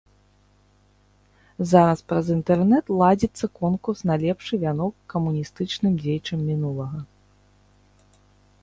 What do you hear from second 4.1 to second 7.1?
на лепшы вянок камуністычным дзеячам мінулага.